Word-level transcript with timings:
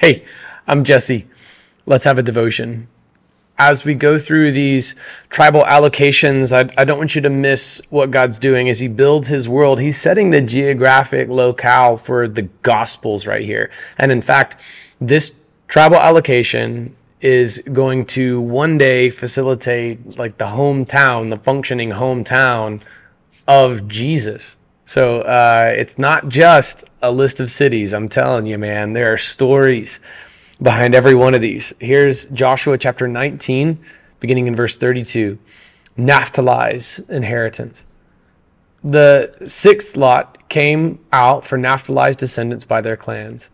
Hey, 0.00 0.24
I'm 0.66 0.82
Jesse. 0.82 1.26
Let's 1.84 2.04
have 2.04 2.16
a 2.16 2.22
devotion. 2.22 2.88
As 3.58 3.84
we 3.84 3.92
go 3.92 4.16
through 4.16 4.52
these 4.52 4.96
tribal 5.28 5.62
allocations, 5.64 6.56
I, 6.56 6.72
I, 6.80 6.86
don't 6.86 6.96
want 6.96 7.14
you 7.14 7.20
to 7.20 7.28
miss 7.28 7.82
what 7.90 8.10
God's 8.10 8.38
doing 8.38 8.70
as 8.70 8.80
He 8.80 8.88
builds 8.88 9.28
His 9.28 9.46
world. 9.46 9.78
He's 9.78 10.00
setting 10.00 10.30
the 10.30 10.40
geographic 10.40 11.28
locale 11.28 11.98
for 11.98 12.28
the 12.28 12.48
Gospels 12.62 13.26
right 13.26 13.44
here. 13.44 13.70
And 13.98 14.10
in 14.10 14.22
fact, 14.22 14.96
this 15.02 15.34
tribal 15.68 15.98
allocation 15.98 16.96
is 17.20 17.58
going 17.70 18.06
to 18.06 18.40
one 18.40 18.78
day 18.78 19.10
facilitate 19.10 20.16
like 20.16 20.38
the 20.38 20.46
hometown, 20.46 21.28
the 21.28 21.36
functioning 21.36 21.90
hometown 21.90 22.80
of 23.46 23.86
Jesus. 23.86 24.59
So 24.90 25.20
uh, 25.20 25.72
it's 25.76 25.98
not 25.98 26.28
just 26.28 26.82
a 27.00 27.12
list 27.12 27.38
of 27.38 27.48
cities. 27.48 27.94
I'm 27.94 28.08
telling 28.08 28.44
you, 28.44 28.58
man, 28.58 28.92
there 28.92 29.12
are 29.12 29.16
stories 29.16 30.00
behind 30.60 30.96
every 30.96 31.14
one 31.14 31.32
of 31.32 31.40
these. 31.40 31.72
Here's 31.78 32.26
Joshua 32.26 32.76
chapter 32.76 33.06
19, 33.06 33.78
beginning 34.18 34.48
in 34.48 34.56
verse 34.56 34.74
32. 34.74 35.38
Naphtali's 35.96 36.98
inheritance. 37.08 37.86
The 38.82 39.32
sixth 39.44 39.96
lot 39.96 40.48
came 40.48 40.98
out 41.12 41.46
for 41.46 41.56
Naphtali's 41.56 42.16
descendants 42.16 42.64
by 42.64 42.80
their 42.80 42.96
clans. 42.96 43.52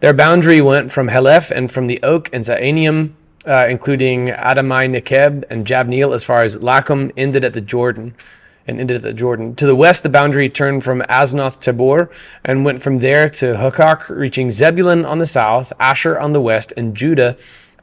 Their 0.00 0.14
boundary 0.14 0.62
went 0.62 0.90
from 0.90 1.08
Heleph 1.08 1.50
and 1.50 1.70
from 1.70 1.86
the 1.86 2.02
oak 2.02 2.30
and 2.32 2.42
Zaanaim, 2.42 3.12
uh, 3.44 3.66
including 3.68 4.28
Adamai 4.28 4.88
Nekeb 4.88 5.44
and 5.50 5.66
Jabneel, 5.66 6.14
as 6.14 6.24
far 6.24 6.44
as 6.44 6.56
Lakkum, 6.56 7.12
ended 7.14 7.44
at 7.44 7.52
the 7.52 7.60
Jordan 7.60 8.14
and 8.68 8.90
at 8.90 9.02
the 9.02 9.14
Jordan. 9.14 9.54
To 9.56 9.66
the 9.66 9.74
west, 9.74 10.02
the 10.02 10.08
boundary 10.08 10.48
turned 10.48 10.84
from 10.84 11.00
Aznoth 11.02 11.58
Tabor 11.58 12.10
and 12.44 12.64
went 12.64 12.82
from 12.82 12.98
there 12.98 13.30
to 13.30 13.54
Hukkok, 13.54 14.08
reaching 14.10 14.50
Zebulun 14.50 15.04
on 15.04 15.18
the 15.18 15.26
south, 15.26 15.72
Asher 15.80 16.18
on 16.18 16.32
the 16.32 16.40
west, 16.40 16.72
and 16.76 16.94
Judah 16.94 17.36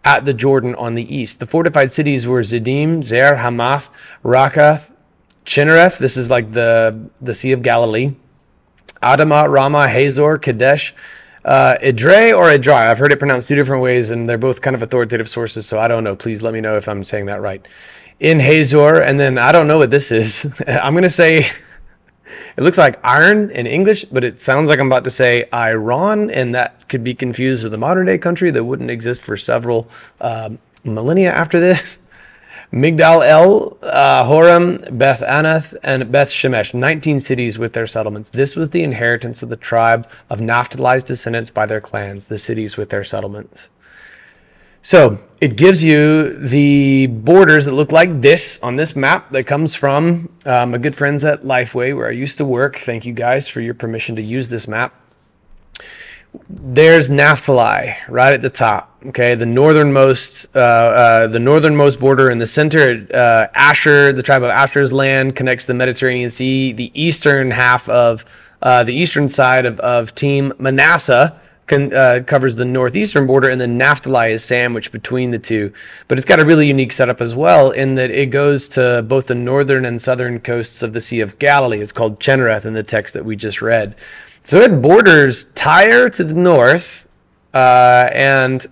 at 0.04 0.26
the 0.26 0.34
Jordan 0.34 0.76
on 0.76 0.94
the 0.94 1.16
east. 1.16 1.40
The 1.40 1.48
fortified 1.48 1.92
cities 1.92 2.28
were 2.28 2.42
Zedim, 2.42 3.04
Zer, 3.04 3.36
Hammath, 3.36 3.90
Rakkath, 4.24 4.94
Chinnereth. 5.44 5.98
This 5.98 6.16
is 6.16 6.30
like 6.30 6.52
the, 6.52 7.10
the 7.20 7.34
Sea 7.34 7.52
of 7.52 7.64
Galilee. 7.64 8.16
Adamah, 9.02 9.52
Ramah, 9.52 9.88
Hazor, 9.88 10.38
Kadesh, 10.38 10.94
uh, 11.44 11.78
Idre 11.82 12.36
or 12.36 12.46
Idrai. 12.46 12.88
I've 12.88 12.98
heard 13.00 13.12
it 13.12 13.20
pronounced 13.20 13.48
two 13.48 13.56
different 13.56 13.82
ways, 13.82 14.12
and 14.12 14.30
they're 14.30 14.38
both 14.38 14.62
kind 14.62 14.76
of 14.76 14.82
authoritative 14.82 15.30
sources, 15.30 15.66
so 15.68 15.80
I 15.80 15.88
don't 15.88 16.04
know. 16.04 16.16
Please 16.16 16.42
let 16.44 16.54
me 16.54 16.62
know 16.62 16.78
if 16.78 16.88
I'm 16.88 17.04
saying 17.04 17.26
that 17.26 17.42
right 17.42 17.68
in 18.20 18.40
Hazor, 18.40 19.02
and 19.02 19.20
then 19.20 19.38
I 19.38 19.52
don't 19.52 19.68
know 19.68 19.78
what 19.78 19.90
this 19.90 20.12
is. 20.12 20.54
I'm 20.68 20.94
gonna 20.94 21.10
say 21.10 21.46
it 22.58 22.64
looks 22.64 22.78
like 22.78 23.00
iron 23.04 23.52
in 23.52 23.68
English, 23.68 24.06
but 24.06 24.24
it 24.24 24.40
sounds 24.40 24.70
like 24.70 24.80
I'm 24.80 24.88
about 24.88 25.04
to 25.04 25.10
say 25.10 25.46
Iran, 25.54 26.32
and 26.32 26.56
that 26.56 26.88
could 26.88 27.04
be 27.04 27.14
confused 27.14 27.66
with 27.66 27.74
a 27.74 27.78
modern 27.78 28.06
day 28.06 28.18
country 28.18 28.50
that 28.52 28.64
wouldn't 28.64 28.90
exist 28.90 29.22
for 29.22 29.36
several 29.36 29.90
um, 30.22 30.58
millennia 30.84 31.34
after 31.34 31.60
this. 31.60 32.00
Migdal 32.72 33.26
El, 33.26 33.78
uh, 33.84 34.26
Horem, 34.26 34.98
Beth 34.98 35.22
Anath, 35.22 35.76
and 35.84 36.12
Beth 36.12 36.30
Shemesh, 36.30 36.74
19 36.74 37.20
cities 37.20 37.60
with 37.60 37.74
their 37.74 37.88
settlements. 37.88 38.30
This 38.30 38.56
was 38.56 38.70
the 38.70 38.84
inheritance 38.84 39.44
of 39.44 39.50
the 39.50 39.56
tribe 39.56 40.10
of 40.30 40.40
Naphtali's 40.40 41.04
descendants 41.04 41.50
by 41.50 41.66
their 41.66 41.80
clans, 41.80 42.28
the 42.28 42.38
cities 42.38 42.76
with 42.76 42.90
their 42.90 43.04
settlements. 43.04 43.70
So 44.86 45.18
it 45.42 45.58
gives 45.58 45.84
you 45.84 46.38
the 46.38 47.08
borders 47.08 47.66
that 47.66 47.74
look 47.74 47.92
like 47.92 48.22
this 48.22 48.60
on 48.62 48.76
this 48.76 48.96
map 48.96 49.32
that 49.32 49.48
comes 49.48 49.74
from 49.74 50.30
um, 50.46 50.70
my 50.70 50.78
good 50.78 50.96
friends 50.96 51.26
at 51.26 51.42
Lifeway, 51.42 51.96
where 51.96 52.08
I 52.08 52.12
used 52.12 52.38
to 52.38 52.46
work. 52.46 52.76
Thank 52.78 53.04
you 53.04 53.12
guys 53.12 53.48
for 53.48 53.62
your 53.62 53.74
permission 53.74 54.16
to 54.18 54.22
use 54.22 54.48
this 54.48 54.68
map. 54.68 54.94
There's 56.48 57.10
Naphtali 57.10 57.96
right 58.08 58.34
at 58.34 58.44
the 58.44 58.50
top. 58.52 58.96
Okay, 59.08 59.34
the 59.34 59.48
northernmost, 59.48 60.56
uh, 60.56 60.60
uh, 60.60 61.28
the 61.30 61.40
northernmost 61.40 62.00
border 62.00 62.30
in 62.30 62.38
the 62.38 62.46
center. 62.46 63.08
Uh, 63.12 63.48
Asher, 63.56 64.14
the 64.14 64.22
tribe 64.22 64.44
of 64.44 64.52
Asher's 64.52 64.94
land, 64.94 65.36
connects 65.36 65.66
the 65.66 65.74
Mediterranean 65.74 66.30
Sea. 66.30 66.74
The 66.74 66.92
eastern 66.94 67.50
half 67.50 67.90
of 67.90 68.24
uh, 68.62 68.84
the 68.84 68.94
eastern 68.94 69.30
side 69.30 69.66
of, 69.66 69.80
of 69.80 70.14
Team 70.14 70.54
Manasseh 70.60 71.42
con, 71.68 71.94
uh, 71.94 72.22
covers 72.26 72.56
the 72.56 72.66
northeastern 72.66 73.26
border, 73.26 73.50
and 73.50 73.60
then 73.60 73.78
Naphtali 73.78 74.32
is 74.32 74.44
sandwiched 74.44 74.92
between 74.92 75.32
the 75.32 75.40
two. 75.40 75.74
But 76.08 76.18
it's 76.18 76.26
got 76.26 76.40
a 76.40 76.46
really 76.46 76.68
unique 76.68 76.92
setup 76.92 77.22
as 77.22 77.36
well 77.36 77.72
in 77.72 77.96
that 77.96 78.12
it 78.12 78.28
goes 78.28 78.68
to 78.70 79.04
both 79.08 79.28
the 79.28 79.36
northern 79.36 79.86
and 79.86 80.02
southern 80.02 80.40
coasts 80.40 80.84
of 80.84 80.94
the 80.94 81.02
Sea 81.02 81.22
of 81.22 81.40
Galilee. 81.40 81.80
It's 81.80 81.92
called 81.92 82.20
Chinnereth 82.20 82.66
in 82.66 82.74
the 82.74 82.84
text 82.84 83.14
that 83.14 83.26
we 83.26 83.36
just 83.36 83.62
read. 83.62 83.96
So 84.44 84.60
it 84.60 84.82
borders 84.82 85.46
Tyre 85.56 86.10
to 86.12 86.24
the 86.24 86.36
north 86.36 87.08
uh, 87.54 88.10
and 88.14 88.66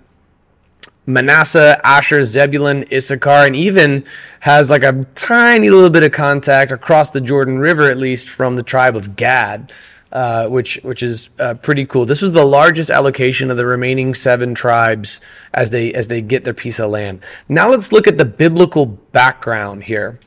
Manasseh, 1.06 1.81
Asher, 1.84 2.24
Zebulun, 2.24 2.86
Issachar, 2.92 3.46
and 3.46 3.56
even 3.56 4.06
has 4.40 4.70
like 4.70 4.84
a 4.84 5.04
tiny 5.16 5.70
little 5.70 5.90
bit 5.90 6.04
of 6.04 6.12
contact 6.12 6.72
across 6.72 7.10
the 7.10 7.20
Jordan 7.20 7.60
River, 7.60 7.90
at 7.90 7.98
least 7.98 8.30
from 8.30 8.56
the 8.56 8.64
tribe 8.64 8.96
of 8.96 9.16
Gad. 9.16 9.74
Uh, 10.13 10.47
which 10.47 10.79
which 10.84 11.01
is 11.01 11.31
uh, 11.40 11.56
pretty 11.56 11.88
cool. 11.88 12.06
This 12.06 12.22
was 12.22 12.34
the 12.34 12.46
largest 12.46 12.91
allocation 12.91 13.50
of 13.50 13.57
the 13.57 13.66
remaining 13.66 14.13
seven 14.13 14.53
tribes 14.53 15.19
as 15.56 15.72
they 15.72 15.91
as 15.91 16.07
they 16.07 16.22
get 16.22 16.44
their 16.44 16.53
piece 16.53 16.79
of 16.79 16.91
land. 16.91 17.25
Now 17.50 17.72
let's 17.72 17.91
look 17.91 18.07
at 18.07 18.19
the 18.19 18.25
biblical 18.25 18.85
background 18.85 19.85
here. 19.85 20.19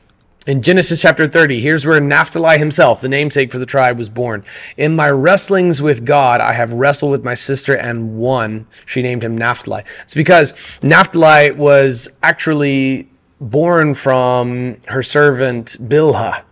In 0.45 0.61
Genesis 0.61 1.01
chapter 1.01 1.25
30, 1.25 1.61
here's 1.61 1.85
where 1.85 2.01
Naphtali 2.01 2.57
himself, 2.57 2.99
the 2.99 3.07
namesake 3.07 3.49
for 3.49 3.59
the 3.59 3.65
tribe, 3.65 3.97
was 3.97 4.09
born. 4.09 4.43
In 4.75 4.93
my 4.93 5.09
wrestlings 5.09 5.81
with 5.81 6.03
God, 6.03 6.41
I 6.41 6.51
have 6.51 6.73
wrestled 6.73 7.11
with 7.11 7.23
my 7.23 7.33
sister 7.33 7.77
and 7.77 8.17
won. 8.17 8.67
She 8.85 9.01
named 9.01 9.23
him 9.23 9.37
Naphtali. 9.37 9.83
It's 10.01 10.13
because 10.13 10.79
Naphtali 10.83 11.51
was 11.51 12.09
actually 12.23 13.09
born 13.39 13.93
from 13.93 14.79
her 14.89 15.01
servant 15.01 15.77
Bilhah. 15.81 16.43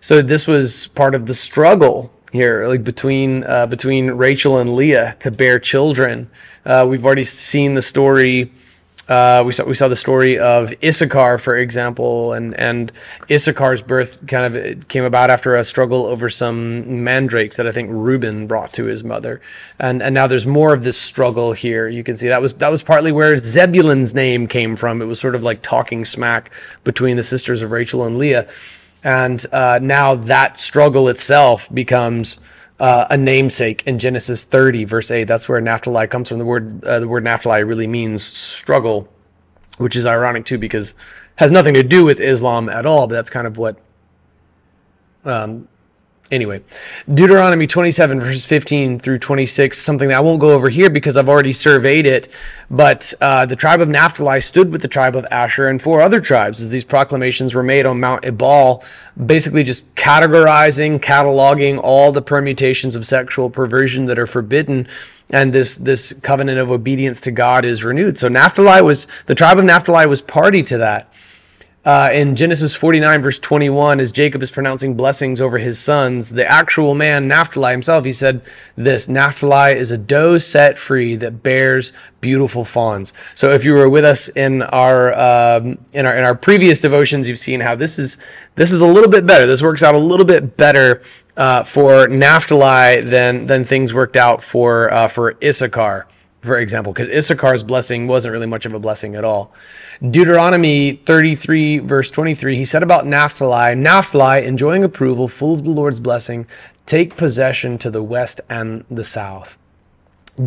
So 0.00 0.20
this 0.20 0.46
was 0.46 0.88
part 0.88 1.14
of 1.14 1.26
the 1.26 1.34
struggle 1.34 2.12
here, 2.32 2.66
like 2.66 2.84
between 2.84 3.44
uh, 3.44 3.66
between 3.66 4.10
Rachel 4.12 4.58
and 4.58 4.74
Leah 4.74 5.16
to 5.20 5.30
bear 5.30 5.58
children. 5.58 6.30
Uh, 6.64 6.86
we've 6.88 7.04
already 7.04 7.24
seen 7.24 7.74
the 7.74 7.82
story. 7.82 8.52
Uh, 9.08 9.42
we 9.44 9.50
saw 9.50 9.64
we 9.64 9.74
saw 9.74 9.88
the 9.88 9.96
story 9.96 10.38
of 10.38 10.72
Issachar, 10.84 11.38
for 11.38 11.56
example, 11.56 12.32
and 12.32 12.54
and 12.54 12.92
Issachar's 13.28 13.82
birth 13.82 14.24
kind 14.28 14.56
of 14.56 14.86
came 14.86 15.02
about 15.02 15.30
after 15.30 15.56
a 15.56 15.64
struggle 15.64 16.06
over 16.06 16.28
some 16.28 17.02
mandrakes 17.02 17.56
that 17.56 17.66
I 17.66 17.72
think 17.72 17.88
Reuben 17.90 18.46
brought 18.46 18.72
to 18.74 18.84
his 18.84 19.02
mother, 19.02 19.40
and 19.80 20.00
and 20.00 20.14
now 20.14 20.28
there's 20.28 20.46
more 20.46 20.72
of 20.72 20.84
this 20.84 20.96
struggle 20.96 21.52
here. 21.52 21.88
You 21.88 22.04
can 22.04 22.16
see 22.16 22.28
that 22.28 22.40
was 22.40 22.54
that 22.54 22.68
was 22.68 22.84
partly 22.84 23.10
where 23.10 23.36
Zebulun's 23.36 24.14
name 24.14 24.46
came 24.46 24.76
from. 24.76 25.02
It 25.02 25.06
was 25.06 25.18
sort 25.18 25.34
of 25.34 25.42
like 25.42 25.60
talking 25.62 26.04
smack 26.04 26.52
between 26.84 27.16
the 27.16 27.24
sisters 27.24 27.62
of 27.62 27.72
Rachel 27.72 28.04
and 28.04 28.16
Leah 28.16 28.48
and 29.02 29.44
uh, 29.52 29.78
now 29.80 30.14
that 30.14 30.58
struggle 30.58 31.08
itself 31.08 31.72
becomes 31.72 32.40
uh, 32.78 33.06
a 33.10 33.16
namesake 33.16 33.82
in 33.86 33.98
Genesis 33.98 34.44
30, 34.44 34.84
verse 34.84 35.10
8. 35.10 35.24
That's 35.24 35.48
where 35.48 35.60
Naphtali 35.60 36.06
comes 36.06 36.28
from. 36.28 36.38
The 36.38 36.44
word 36.44 36.84
uh, 36.84 37.00
the 37.00 37.08
word 37.08 37.24
Naphtali 37.24 37.62
really 37.62 37.86
means 37.86 38.22
struggle, 38.22 39.08
which 39.78 39.96
is 39.96 40.06
ironic 40.06 40.44
too 40.44 40.58
because 40.58 40.94
has 41.36 41.50
nothing 41.50 41.74
to 41.74 41.82
do 41.82 42.04
with 42.04 42.20
Islam 42.20 42.68
at 42.68 42.86
all. 42.86 43.06
But 43.06 43.14
that's 43.14 43.30
kind 43.30 43.46
of 43.46 43.58
what 43.58 43.80
um, 45.24 45.68
Anyway, 46.30 46.62
Deuteronomy 47.12 47.66
27, 47.66 48.20
verses 48.20 48.46
15 48.46 49.00
through 49.00 49.18
26, 49.18 49.76
something 49.76 50.08
that 50.08 50.18
I 50.18 50.20
won't 50.20 50.40
go 50.40 50.50
over 50.50 50.68
here 50.68 50.88
because 50.88 51.16
I've 51.16 51.28
already 51.28 51.52
surveyed 51.52 52.06
it. 52.06 52.36
But 52.70 53.12
uh, 53.20 53.46
the 53.46 53.56
tribe 53.56 53.80
of 53.80 53.88
Naphtali 53.88 54.40
stood 54.40 54.70
with 54.70 54.80
the 54.80 54.86
tribe 54.86 55.16
of 55.16 55.26
Asher 55.32 55.66
and 55.66 55.82
four 55.82 56.00
other 56.00 56.20
tribes 56.20 56.62
as 56.62 56.70
these 56.70 56.84
proclamations 56.84 57.52
were 57.52 57.64
made 57.64 57.84
on 57.84 57.98
Mount 57.98 58.24
Ebal, 58.24 58.84
basically 59.26 59.64
just 59.64 59.92
categorizing, 59.96 61.00
cataloging 61.00 61.80
all 61.82 62.12
the 62.12 62.22
permutations 62.22 62.94
of 62.94 63.04
sexual 63.04 63.50
perversion 63.50 64.04
that 64.04 64.18
are 64.18 64.26
forbidden. 64.26 64.86
And 65.32 65.52
this, 65.52 65.76
this 65.76 66.12
covenant 66.22 66.60
of 66.60 66.70
obedience 66.70 67.20
to 67.22 67.32
God 67.32 67.64
is 67.64 67.82
renewed. 67.82 68.18
So 68.18 68.28
Naphtali 68.28 68.82
was, 68.82 69.08
the 69.26 69.34
tribe 69.34 69.58
of 69.58 69.64
Naphtali 69.64 70.06
was 70.06 70.22
party 70.22 70.62
to 70.64 70.78
that 70.78 71.12
uh, 71.82 72.10
in 72.12 72.36
Genesis 72.36 72.74
49, 72.74 73.22
verse 73.22 73.38
21, 73.38 74.00
as 74.00 74.12
Jacob 74.12 74.42
is 74.42 74.50
pronouncing 74.50 74.94
blessings 74.94 75.40
over 75.40 75.56
his 75.56 75.78
sons, 75.78 76.28
the 76.28 76.46
actual 76.46 76.94
man, 76.94 77.26
Naphtali 77.26 77.72
himself, 77.72 78.04
he 78.04 78.12
said 78.12 78.44
this 78.76 79.08
Naphtali 79.08 79.72
is 79.72 79.90
a 79.90 79.96
doe 79.96 80.36
set 80.36 80.76
free 80.76 81.16
that 81.16 81.42
bears 81.42 81.94
beautiful 82.20 82.66
fawns. 82.66 83.14
So 83.34 83.50
if 83.52 83.64
you 83.64 83.72
were 83.72 83.88
with 83.88 84.04
us 84.04 84.28
in 84.28 84.60
our, 84.60 85.14
um, 85.18 85.78
in 85.94 86.04
our, 86.04 86.14
in 86.16 86.24
our 86.24 86.34
previous 86.34 86.80
devotions, 86.80 87.26
you've 87.26 87.38
seen 87.38 87.60
how 87.60 87.76
this 87.76 87.98
is, 87.98 88.18
this 88.56 88.72
is 88.72 88.82
a 88.82 88.86
little 88.86 89.10
bit 89.10 89.24
better. 89.24 89.46
This 89.46 89.62
works 89.62 89.82
out 89.82 89.94
a 89.94 89.98
little 89.98 90.26
bit 90.26 90.58
better 90.58 91.00
uh, 91.38 91.64
for 91.64 92.08
Naphtali 92.08 93.00
than, 93.00 93.46
than 93.46 93.64
things 93.64 93.94
worked 93.94 94.18
out 94.18 94.42
for, 94.42 94.92
uh, 94.92 95.08
for 95.08 95.34
Issachar 95.42 96.06
for 96.40 96.58
example, 96.58 96.92
because 96.92 97.08
Issachar's 97.08 97.62
blessing 97.62 98.06
wasn't 98.06 98.32
really 98.32 98.46
much 98.46 98.64
of 98.66 98.72
a 98.72 98.78
blessing 98.78 99.14
at 99.14 99.24
all. 99.24 99.52
Deuteronomy 100.10 100.92
33, 101.04 101.80
verse 101.80 102.10
23, 102.10 102.56
he 102.56 102.64
said 102.64 102.82
about 102.82 103.06
Naphtali, 103.06 103.74
Naphtali, 103.74 104.46
enjoying 104.46 104.84
approval, 104.84 105.28
full 105.28 105.54
of 105.54 105.64
the 105.64 105.70
Lord's 105.70 106.00
blessing, 106.00 106.46
take 106.86 107.16
possession 107.16 107.76
to 107.78 107.90
the 107.90 108.02
west 108.02 108.40
and 108.48 108.84
the 108.90 109.04
south. 109.04 109.58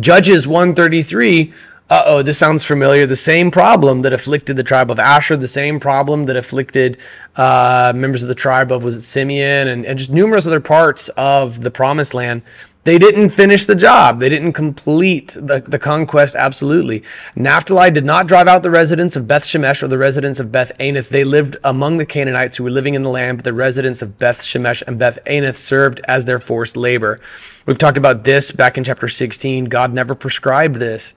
Judges 0.00 0.48
133 0.48 1.52
uh 1.90 2.02
oh, 2.06 2.22
this 2.22 2.38
sounds 2.38 2.64
familiar. 2.64 3.06
The 3.06 3.14
same 3.14 3.50
problem 3.50 4.02
that 4.02 4.14
afflicted 4.14 4.56
the 4.56 4.62
tribe 4.62 4.90
of 4.90 4.98
Asher, 4.98 5.36
the 5.36 5.46
same 5.46 5.78
problem 5.78 6.24
that 6.24 6.36
afflicted 6.36 6.98
uh, 7.36 7.92
members 7.94 8.22
of 8.22 8.30
the 8.30 8.34
tribe 8.34 8.72
of, 8.72 8.82
was 8.82 8.96
it 8.96 9.02
Simeon, 9.02 9.68
and, 9.68 9.84
and 9.84 9.98
just 9.98 10.10
numerous 10.10 10.46
other 10.46 10.60
parts 10.60 11.10
of 11.10 11.60
the 11.60 11.70
promised 11.70 12.14
land. 12.14 12.40
They 12.84 12.98
didn't 12.98 13.30
finish 13.30 13.64
the 13.64 13.74
job. 13.74 14.20
They 14.20 14.28
didn't 14.28 14.52
complete 14.52 15.28
the, 15.28 15.64
the 15.66 15.78
conquest 15.78 16.34
absolutely. 16.34 17.02
Naphtali 17.34 17.90
did 17.90 18.04
not 18.04 18.28
drive 18.28 18.46
out 18.46 18.62
the 18.62 18.70
residents 18.70 19.16
of 19.16 19.26
Beth 19.26 19.44
Shemesh 19.44 19.82
or 19.82 19.88
the 19.88 19.96
residents 19.96 20.38
of 20.38 20.52
Beth 20.52 20.70
Anath. 20.78 21.08
They 21.08 21.24
lived 21.24 21.56
among 21.64 21.96
the 21.96 22.04
Canaanites 22.04 22.58
who 22.58 22.64
were 22.64 22.70
living 22.70 22.92
in 22.92 23.02
the 23.02 23.08
land, 23.08 23.38
but 23.38 23.44
the 23.44 23.54
residents 23.54 24.02
of 24.02 24.18
Beth 24.18 24.42
Shemesh 24.42 24.82
and 24.86 24.98
Beth 24.98 25.18
Anath 25.24 25.56
served 25.56 26.00
as 26.04 26.26
their 26.26 26.38
forced 26.38 26.76
labor. 26.76 27.18
We've 27.66 27.78
talked 27.78 27.96
about 27.96 28.24
this 28.24 28.52
back 28.52 28.76
in 28.76 28.84
chapter 28.84 29.08
16. 29.08 29.64
God 29.64 29.94
never 29.94 30.14
prescribed 30.14 30.76
this. 30.76 31.14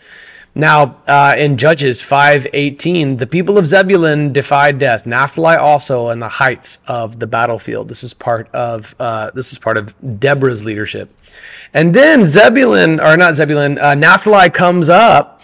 Now, 0.58 0.96
uh, 1.08 1.36
in 1.38 1.56
Judges 1.56 2.02
5:18, 2.02 3.18
the 3.18 3.28
people 3.28 3.60
of 3.60 3.68
Zebulun 3.68 4.34
defied 4.34 4.80
death. 4.80 5.06
Naphtali 5.06 5.56
also 5.56 6.10
in 6.10 6.18
the 6.18 6.28
heights 6.28 6.80
of 6.88 7.20
the 7.20 7.28
battlefield. 7.28 7.90
This 7.90 8.04
is 8.04 8.16
part 8.16 8.50
of 8.56 8.96
uh, 9.00 9.30
this 9.36 9.52
was 9.52 9.60
part 9.60 9.78
of 9.78 9.94
Deborah's 10.20 10.66
leadership. 10.66 11.12
And 11.76 11.94
then 11.94 12.26
Zebulun, 12.26 13.00
or 13.00 13.16
not 13.18 13.36
Zebulun, 13.36 13.78
uh, 13.78 13.94
Naphtali 13.94 14.50
comes 14.50 14.90
up 14.90 15.42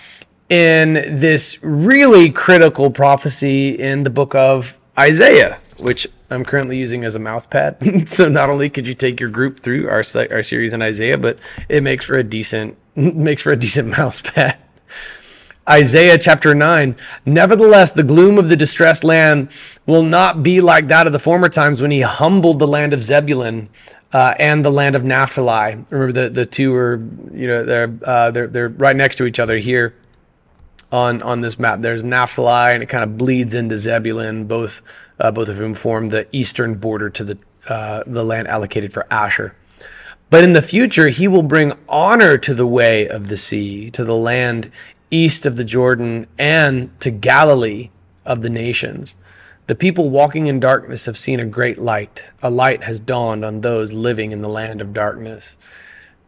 in 0.50 0.94
this 0.94 1.60
really 1.62 2.32
critical 2.32 2.90
prophecy 2.90 3.70
in 3.70 4.02
the 4.02 4.10
book 4.10 4.34
of 4.34 4.80
Isaiah, 4.98 5.60
which 5.78 6.08
I'm 6.32 6.44
currently 6.44 6.80
using 6.80 7.06
as 7.06 7.14
a 7.14 7.20
mouse 7.20 7.46
pad. 7.46 8.10
so 8.10 8.30
not 8.30 8.50
only 8.50 8.68
could 8.68 8.88
you 8.88 8.96
take 8.96 9.20
your 9.20 9.30
group 9.30 9.60
through 9.60 9.88
our 9.90 10.02
our 10.32 10.42
series 10.42 10.74
in 10.74 10.82
Isaiah, 10.82 11.20
but 11.20 11.38
it 11.70 11.84
makes 11.84 12.04
for 12.04 12.16
a 12.16 12.24
decent 12.24 12.80
makes 12.96 13.44
for 13.44 13.52
a 13.52 13.56
decent 13.56 13.96
mouse 13.96 14.20
pad. 14.20 14.58
Isaiah 15.70 16.18
chapter 16.18 16.54
9. 16.54 16.96
Nevertheless, 17.26 17.94
the 17.94 18.04
gloom 18.04 18.38
of 18.38 18.50
the 18.50 18.56
distressed 18.58 19.04
land 19.04 19.52
will 19.86 20.04
not 20.04 20.44
be 20.44 20.60
like 20.60 20.88
that 20.88 21.08
of 21.08 21.14
the 21.14 21.20
former 21.20 21.48
times 21.48 21.82
when 21.82 21.92
he 21.92 22.02
humbled 22.02 22.60
the 22.60 22.68
land 22.68 22.94
of 22.94 23.04
Zebulun 23.04 23.70
uh, 24.12 24.36
and 24.40 24.64
the 24.64 24.72
land 24.72 24.96
of 24.96 25.06
Naphtali. 25.06 25.76
Remember, 25.90 26.12
the, 26.12 26.30
the 26.30 26.46
two 26.46 26.76
are, 26.76 26.96
you 27.32 27.48
know, 27.48 27.64
they're, 27.64 27.98
uh, 28.04 28.32
they're, 28.32 28.48
they're 28.48 28.70
right 28.70 28.96
next 28.96 29.16
to 29.18 29.26
each 29.26 29.40
other 29.40 29.58
here 29.58 29.96
on, 30.92 31.22
on 31.22 31.40
this 31.40 31.58
map. 31.58 31.80
There's 31.82 32.04
Naphtali, 32.04 32.74
and 32.74 32.84
it 32.84 32.90
kind 32.90 33.04
of 33.04 33.18
bleeds 33.18 33.54
into 33.54 33.78
Zebulun, 33.78 34.46
both, 34.46 34.82
uh, 35.20 35.32
both 35.32 35.48
of 35.48 35.58
whom 35.58 35.74
form 35.74 36.10
the 36.10 36.28
eastern 36.34 36.76
border 36.76 37.10
to 37.12 37.24
the, 37.24 37.38
uh, 37.70 38.04
the 38.06 38.24
land 38.24 38.48
allocated 38.48 38.92
for 38.92 39.06
Asher. 39.12 39.56
But 40.30 40.44
in 40.44 40.54
the 40.54 40.62
future, 40.62 41.10
he 41.10 41.28
will 41.28 41.44
bring 41.44 41.74
honor 41.88 42.38
to 42.40 42.54
the 42.54 42.68
way 42.68 43.08
of 43.08 43.28
the 43.28 43.38
sea, 43.38 43.92
to 43.92 44.04
the 44.04 44.16
land 44.16 44.72
east 45.14 45.46
of 45.46 45.58
the 45.58 45.64
Jordan 45.64 46.28
and 46.38 47.00
to 47.02 47.12
Galilee 47.12 47.90
of 48.26 48.42
the 48.42 48.50
nations. 48.50 49.16
The 49.68 49.76
people 49.76 50.10
walking 50.10 50.48
in 50.48 50.60
darkness 50.60 51.06
have 51.06 51.18
seen 51.18 51.40
a 51.40 51.46
great 51.46 51.78
light. 51.78 52.32
A 52.42 52.50
light 52.50 52.84
has 52.84 53.00
dawned 53.00 53.46
on 53.46 53.62
those 53.62 53.94
living 53.94 54.32
in 54.32 54.42
the 54.42 54.50
land 54.50 54.82
of 54.82 54.94
darkness. 54.94 55.56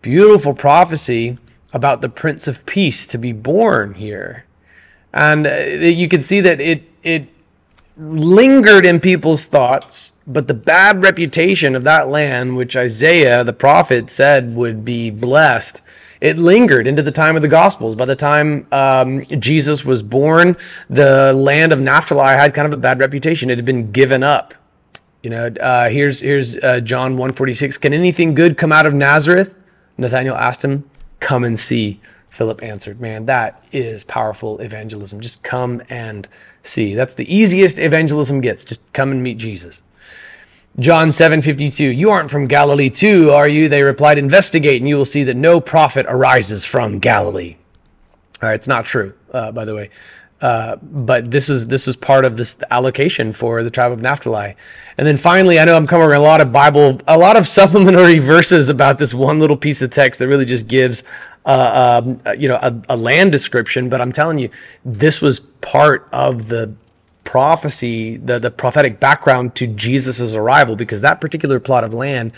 Beautiful 0.02 0.54
prophecy 0.54 1.38
about 1.74 2.02
the 2.02 2.10
Prince 2.10 2.48
of 2.48 2.66
Peace 2.66 3.06
to 3.08 3.18
be 3.18 3.34
born 3.34 3.96
here. 3.96 4.46
And 5.14 5.48
uh, 5.48 5.56
you 5.56 6.08
can 6.08 6.22
see 6.22 6.40
that 6.42 6.62
it, 6.62 6.84
it 7.04 7.28
lingered 7.98 8.86
in 8.86 9.00
people's 9.00 9.46
thoughts, 9.46 10.14
but 10.28 10.48
the 10.48 10.54
bad 10.54 11.02
reputation 11.02 11.76
of 11.76 11.84
that 11.84 12.08
land, 12.08 12.56
which 12.56 12.76
Isaiah 12.76 13.44
the 13.44 13.54
prophet 13.54 14.10
said 14.10 14.56
would 14.56 14.86
be 14.86 15.10
blessed, 15.10 15.82
it 16.21 16.38
lingered 16.38 16.88
into 16.88 17.01
the 17.01 17.12
time 17.12 17.35
of 17.35 17.41
the 17.41 17.47
Gospels. 17.47 17.95
By 17.95 18.06
the 18.06 18.15
time 18.15 18.67
um, 18.71 19.25
Jesus 19.25 19.85
was 19.85 20.01
born, 20.01 20.56
the 20.89 21.33
land 21.33 21.73
of 21.73 21.79
Naphtali 21.79 22.35
had 22.35 22.53
kind 22.53 22.65
of 22.65 22.73
a 22.73 22.77
bad 22.77 23.00
reputation. 23.00 23.50
It 23.50 23.57
had 23.57 23.65
been 23.65 23.91
given 23.91 24.23
up. 24.23 24.53
You 25.23 25.31
know, 25.31 25.47
uh, 25.47 25.89
here's 25.89 26.19
here's 26.19 26.56
uh, 26.57 26.79
John 26.81 27.13
146. 27.13 27.79
Can 27.79 27.94
anything 27.94 28.35
good 28.35 28.57
come 28.57 28.71
out 28.71 28.85
of 28.85 28.94
Nazareth? 28.94 29.57
Nathanael 29.97 30.35
asked 30.35 30.63
him. 30.63 30.88
Come 31.19 31.44
and 31.44 31.57
see. 31.57 32.00
Philip 32.29 32.62
answered, 32.62 33.00
Man, 33.00 33.25
that 33.27 33.65
is 33.71 34.03
powerful 34.03 34.59
evangelism. 34.59 35.21
Just 35.21 35.41
come 35.41 35.81
and 35.89 36.27
see. 36.63 36.94
That's 36.94 37.15
the 37.15 37.33
easiest 37.33 37.79
evangelism 37.79 38.41
gets. 38.41 38.63
Just 38.63 38.81
come 38.94 39.12
and 39.12 39.23
meet 39.23 39.38
Jesus. 39.38 39.83
John 40.77 41.10
7:52 41.10 41.95
You 41.95 42.10
aren't 42.10 42.30
from 42.30 42.45
Galilee 42.45 42.89
too, 42.89 43.31
are 43.31 43.48
you? 43.48 43.69
They 43.69 43.83
replied, 43.83 44.18
Investigate 44.18 44.81
and 44.81 44.89
you 44.89 44.98
will 44.98 45.06
see 45.06 45.24
that 45.24 45.38
no 45.38 45.62
prophet 45.62 46.06
arises 46.10 46.66
from 46.66 47.00
Galilee. 47.00 47.56
All 48.42 48.50
right, 48.50 48.56
it's 48.56 48.68
not 48.68 48.86
true, 48.86 49.13
uh, 49.33 49.51
by 49.51 49.63
the 49.63 49.74
way. 49.74 49.89
Uh, 50.42 50.75
but 50.81 51.31
this 51.31 51.50
is 51.50 51.68
this 51.68 51.88
is 51.88 51.95
part 51.95 52.25
of 52.25 52.36
this 52.36 52.57
allocation 52.69 53.31
for 53.31 53.63
the 53.63 53.69
tribe 53.69 53.94
of 53.94 54.01
Naphtali. 54.01 54.56
And 54.98 55.07
then 55.07 55.16
finally, 55.16 55.60
I 55.60 55.66
know 55.66 55.77
I'm 55.77 55.88
covering 55.88 56.19
a 56.19 56.22
lot 56.22 56.42
of 56.42 56.51
Bible, 56.51 57.00
a 57.07 57.18
lot 57.18 57.38
of 57.38 57.48
supplementary 57.60 58.19
verses 58.19 58.69
about 58.69 59.00
this 59.00 59.13
one 59.13 59.39
little 59.39 59.56
piece 59.56 59.81
of 59.81 59.92
text 59.92 60.19
that 60.19 60.27
really 60.27 60.44
just 60.44 60.68
gives, 60.68 61.06
uh, 61.45 62.01
um, 62.04 62.19
you 62.38 62.50
know, 62.50 62.60
a, 62.62 62.75
a 62.89 62.98
land 62.98 63.31
description. 63.31 63.88
But 63.88 64.01
I'm 64.01 64.12
telling 64.12 64.38
you, 64.38 64.50
this 64.83 65.22
was 65.22 65.39
part 65.39 66.10
of 66.12 66.50
the 66.50 66.75
prophecy, 67.25 68.16
the, 68.16 68.39
the 68.39 68.51
prophetic 68.51 69.00
background 69.01 69.56
to 69.56 69.68
Jesus' 69.68 70.33
arrival, 70.33 70.77
because 70.77 71.01
that 71.01 71.19
particular 71.19 71.60
plot 71.60 71.83
of 71.83 71.94
land 71.94 72.31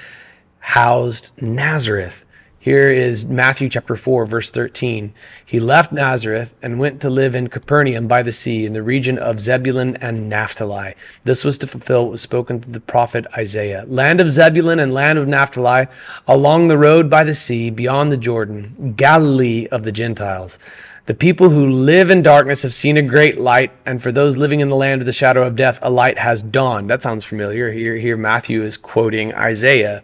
housed 0.59 1.31
Nazareth. 1.39 2.25
Here 2.59 2.91
is 2.91 3.25
Matthew 3.25 3.69
chapter 3.69 3.95
4, 3.95 4.25
verse 4.25 4.51
13. 4.51 5.13
He 5.45 5.59
left 5.61 5.93
Nazareth 5.93 6.53
and 6.61 6.79
went 6.79 6.99
to 6.99 7.09
live 7.09 7.33
in 7.33 7.47
Capernaum 7.47 8.09
by 8.09 8.23
the 8.23 8.31
sea 8.33 8.65
in 8.65 8.73
the 8.73 8.83
region 8.83 9.17
of 9.17 9.39
Zebulun 9.39 9.95
and 9.97 10.27
Naphtali. 10.27 10.95
This 11.23 11.45
was 11.45 11.57
to 11.59 11.67
fulfill 11.67 12.03
what 12.03 12.11
was 12.11 12.21
spoken 12.21 12.59
through 12.59 12.73
the 12.73 12.81
prophet 12.81 13.25
Isaiah. 13.37 13.85
Land 13.87 14.19
of 14.19 14.31
Zebulun 14.31 14.79
and 14.79 14.93
land 14.93 15.17
of 15.17 15.29
Naphtali, 15.29 15.87
along 16.27 16.67
the 16.67 16.77
road 16.77 17.09
by 17.09 17.23
the 17.23 17.33
sea, 17.33 17.69
beyond 17.69 18.11
the 18.11 18.17
Jordan, 18.17 18.93
Galilee 18.97 19.67
of 19.71 19.83
the 19.83 19.93
Gentiles. 19.93 20.59
The 21.07 21.13
people 21.13 21.49
who 21.49 21.69
live 21.69 22.11
in 22.11 22.21
darkness 22.21 22.63
have 22.63 22.73
seen 22.73 22.97
a 22.97 23.01
great 23.01 23.39
light, 23.39 23.71
and 23.85 24.03
for 24.03 24.11
those 24.11 24.35
living 24.35 24.59
in 24.59 24.67
the 24.67 24.75
land 24.75 25.01
of 25.01 25.05
the 25.05 25.13
shadow 25.13 25.47
of 25.47 25.55
death, 25.55 25.79
a 25.81 25.89
light 25.89 26.17
has 26.17 26.43
dawned. 26.43 26.89
That 26.89 27.01
sounds 27.01 27.23
familiar. 27.23 27.71
Here, 27.71 27.95
here 27.95 28.17
Matthew 28.17 28.61
is 28.61 28.75
quoting 28.75 29.33
Isaiah. 29.33 30.03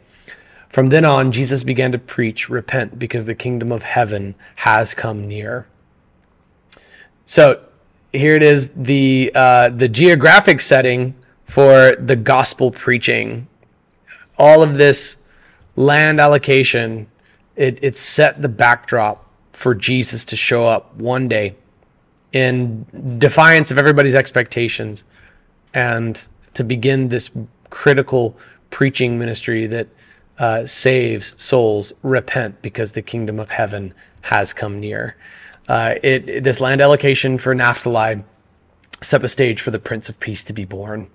From 0.69 0.87
then 0.87 1.03
on, 1.03 1.33
Jesus 1.33 1.61
began 1.61 1.91
to 1.91 1.99
preach, 1.99 2.47
Repent, 2.47 2.99
because 2.99 3.25
the 3.25 3.35
kingdom 3.35 3.69
of 3.69 3.83
heaven 3.83 4.33
has 4.55 4.93
come 4.93 5.27
near. 5.27 5.67
So 7.25 7.65
here 8.13 8.37
it 8.37 8.43
is 8.43 8.69
the, 8.69 9.29
uh, 9.35 9.71
the 9.71 9.89
geographic 9.89 10.61
setting 10.61 11.15
for 11.43 11.97
the 11.97 12.15
gospel 12.15 12.71
preaching. 12.71 13.49
All 14.37 14.63
of 14.63 14.77
this 14.77 15.17
land 15.75 16.21
allocation, 16.21 17.07
it, 17.57 17.77
it 17.81 17.97
set 17.97 18.41
the 18.41 18.47
backdrop 18.47 19.22
for 19.53 19.73
Jesus 19.73 20.25
to 20.25 20.35
show 20.35 20.67
up 20.67 20.93
one 20.95 21.27
day 21.27 21.55
in 22.33 22.85
defiance 23.19 23.71
of 23.71 23.77
everybody's 23.77 24.15
expectations 24.15 25.05
and 25.73 26.27
to 26.53 26.63
begin 26.63 27.07
this 27.07 27.31
critical 27.69 28.37
preaching 28.69 29.17
ministry 29.17 29.67
that 29.67 29.87
uh, 30.39 30.65
saves 30.65 31.41
souls 31.41 31.93
repent 32.01 32.61
because 32.61 32.91
the 32.91 33.01
kingdom 33.01 33.39
of 33.39 33.49
heaven 33.51 33.93
has 34.21 34.53
come 34.53 34.79
near. 34.79 35.15
Uh, 35.67 35.95
it, 36.03 36.43
this 36.43 36.59
land 36.59 36.81
allocation 36.81 37.37
for 37.37 37.53
Naphtali 37.53 38.23
set 39.01 39.21
the 39.21 39.27
stage 39.27 39.61
for 39.61 39.71
the 39.71 39.79
Prince 39.79 40.09
of 40.09 40.19
Peace 40.19 40.43
to 40.45 40.53
be 40.53 40.65
born. 40.65 41.07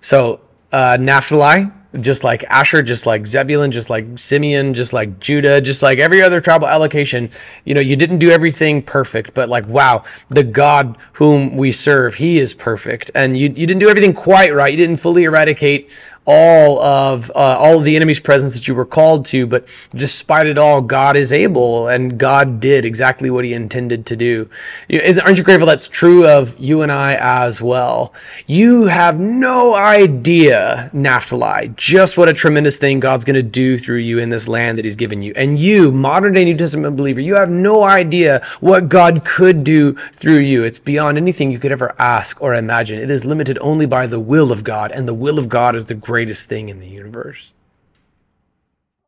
So 0.00 0.40
uh, 0.72 0.96
Naphtali 1.00 1.70
just 2.00 2.24
like 2.24 2.44
Asher, 2.44 2.82
just 2.82 3.06
like 3.06 3.26
Zebulun, 3.26 3.70
just 3.70 3.90
like 3.90 4.06
Simeon, 4.18 4.72
just 4.72 4.92
like 4.92 5.18
Judah, 5.20 5.60
just 5.60 5.82
like 5.82 5.98
every 5.98 6.22
other 6.22 6.40
tribal 6.40 6.66
allocation, 6.66 7.30
you 7.64 7.74
know, 7.74 7.80
you 7.80 7.96
didn't 7.96 8.18
do 8.18 8.30
everything 8.30 8.82
perfect, 8.82 9.34
but 9.34 9.48
like, 9.48 9.66
wow, 9.66 10.02
the 10.28 10.42
God 10.42 10.96
whom 11.12 11.56
we 11.56 11.70
serve, 11.70 12.14
he 12.14 12.38
is 12.38 12.54
perfect. 12.54 13.10
And 13.14 13.36
you, 13.36 13.48
you 13.48 13.66
didn't 13.66 13.80
do 13.80 13.90
everything 13.90 14.14
quite 14.14 14.54
right. 14.54 14.70
You 14.70 14.76
didn't 14.76 14.96
fully 14.96 15.24
eradicate 15.24 15.92
all 16.24 16.80
of 16.80 17.30
uh, 17.30 17.56
all 17.58 17.78
of 17.78 17.84
the 17.84 17.96
enemy's 17.96 18.20
presence 18.20 18.54
that 18.54 18.68
you 18.68 18.74
were 18.74 18.84
called 18.84 19.24
to 19.24 19.44
but 19.46 19.64
despite 19.90 20.46
it 20.46 20.56
all 20.56 20.80
god 20.80 21.16
is 21.16 21.32
able 21.32 21.88
and 21.88 22.16
god 22.16 22.60
did 22.60 22.84
exactly 22.84 23.28
what 23.28 23.44
he 23.44 23.52
intended 23.52 24.06
to 24.06 24.14
do. 24.14 24.48
Is, 24.88 25.18
aren't 25.18 25.38
you 25.38 25.44
grateful 25.44 25.66
that's 25.66 25.88
true 25.88 26.26
of 26.26 26.56
you 26.58 26.82
and 26.82 26.92
i 26.92 27.14
as 27.14 27.60
well? 27.60 28.14
You 28.46 28.84
have 28.84 29.18
no 29.18 29.74
idea 29.74 30.90
naphtali 30.92 31.72
just 31.76 32.16
what 32.16 32.28
a 32.28 32.32
tremendous 32.32 32.76
thing 32.76 33.00
god's 33.00 33.24
going 33.24 33.34
to 33.34 33.42
do 33.42 33.76
through 33.76 33.98
you 33.98 34.18
in 34.18 34.30
this 34.30 34.46
land 34.46 34.78
that 34.78 34.84
he's 34.84 34.96
given 34.96 35.22
you. 35.22 35.32
And 35.34 35.58
you 35.58 35.90
modern 35.90 36.34
day 36.34 36.44
new 36.44 36.56
testament 36.56 36.96
believer 36.96 37.20
you 37.20 37.34
have 37.34 37.50
no 37.50 37.82
idea 37.82 38.44
what 38.60 38.88
god 38.88 39.24
could 39.24 39.64
do 39.64 39.94
through 40.12 40.38
you. 40.38 40.62
It's 40.62 40.78
beyond 40.78 41.18
anything 41.18 41.50
you 41.50 41.58
could 41.58 41.72
ever 41.72 41.96
ask 41.98 42.40
or 42.40 42.54
imagine. 42.54 43.00
It 43.00 43.10
is 43.10 43.24
limited 43.24 43.58
only 43.60 43.86
by 43.86 44.06
the 44.06 44.20
will 44.20 44.52
of 44.52 44.62
god 44.62 44.92
and 44.92 45.08
the 45.08 45.14
will 45.14 45.38
of 45.40 45.48
god 45.48 45.74
is 45.74 45.86
the 45.86 45.94
greatest 46.12 46.46
thing 46.46 46.68
in 46.68 46.78
the 46.78 46.86
universe. 46.86 47.54